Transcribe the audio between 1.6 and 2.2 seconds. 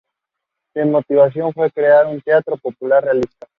crear un